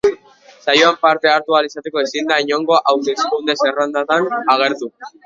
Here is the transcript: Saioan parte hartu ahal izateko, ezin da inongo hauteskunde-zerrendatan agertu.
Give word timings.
Saioan 0.67 0.95
parte 1.03 1.27
hartu 1.33 1.57
ahal 1.57 1.69
izateko, 1.69 2.03
ezin 2.07 2.31
da 2.31 2.39
inongo 2.45 2.79
hauteskunde-zerrendatan 2.93 4.31
agertu. 4.57 4.91